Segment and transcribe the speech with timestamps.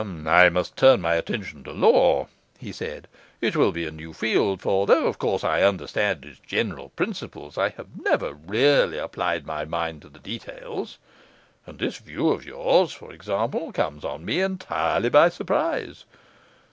[0.01, 2.25] 'I must turn my attention to law,'
[2.57, 3.07] he said;
[3.39, 7.55] 'it will be a new field; for though, of course, I understand its general principles,
[7.55, 10.97] I have never really applied my mind to the details,
[11.67, 16.05] and this view of yours, for example, comes on me entirely by surprise.